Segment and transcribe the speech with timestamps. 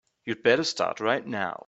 [0.25, 1.59] You'd better start right now.